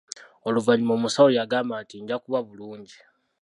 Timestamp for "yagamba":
1.37-1.75